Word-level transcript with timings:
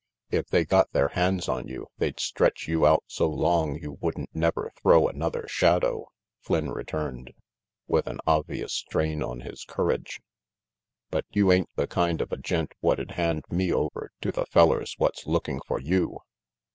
"If 0.31 0.47
they 0.47 0.65
got 0.65 0.93
their 0.93 1.09
hands 1.09 1.47
on 1.47 1.67
you, 1.67 1.85
they'd 1.99 2.19
stretch 2.19 2.67
you 2.67 2.87
out 2.87 3.03
so 3.05 3.29
long 3.29 3.75
you 3.77 3.99
wouldn't 4.01 4.31
never 4.33 4.71
throw 4.81 5.07
another 5.07 5.47
shadow," 5.47 6.07
Flynn 6.39 6.71
returned, 6.71 7.31
with 7.87 8.07
an 8.07 8.19
obvious 8.25 8.73
strain 8.73 9.21
on 9.21 9.41
his 9.41 9.63
courage; 9.63 10.19
"but 11.11 11.25
you 11.29 11.51
ain't 11.51 11.69
the 11.75 11.85
kind 11.85 12.19
of 12.19 12.31
a 12.31 12.37
gent 12.37 12.71
what'd 12.79 13.11
hand 13.11 13.43
me 13.51 13.71
over 13.71 14.09
to 14.21 14.31
the 14.31 14.47
fellers 14.47 14.95
what's 14.97 15.27
lookin' 15.27 15.59
for 15.67 15.79
you." 15.79 16.17